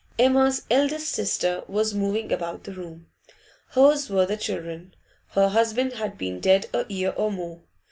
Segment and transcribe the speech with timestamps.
[0.17, 3.05] Emma's eldest sister was moving about the room.
[3.73, 4.95] Hers were the children;
[5.33, 7.61] her husband had been dead a year or more.